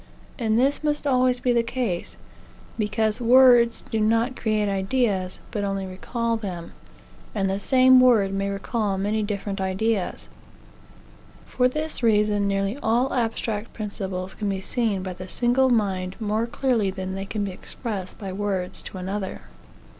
And 0.39 0.57
this 0.57 0.83
must 0.83 1.05
always 1.05 1.39
be 1.39 1.53
the 1.53 1.61
case, 1.61 2.17
because 2.75 3.21
words 3.21 3.83
do 3.91 3.99
not 3.99 4.35
create 4.35 4.67
ideas, 4.67 5.37
but 5.51 5.63
only 5.63 5.85
recall 5.85 6.37
them; 6.37 6.73
and 7.35 7.47
the 7.47 7.59
same 7.59 7.99
word 7.99 8.33
may 8.33 8.49
recall 8.49 8.97
many 8.97 9.21
different 9.21 9.61
ideas. 9.61 10.27
For 11.45 11.67
this 11.67 12.01
reason, 12.01 12.47
nearly 12.47 12.79
all 12.81 13.13
abstract 13.13 13.73
principles 13.73 14.33
can 14.33 14.49
be 14.49 14.59
seen 14.59 15.03
by 15.03 15.13
the 15.13 15.27
single 15.27 15.69
mind 15.69 16.15
more 16.19 16.47
clearly 16.47 16.89
than 16.89 17.13
they 17.13 17.27
can 17.27 17.43
be 17.43 17.51
expressed 17.51 18.17
by 18.17 18.33
words 18.33 18.81
to 18.81 18.97
another. 18.97 19.41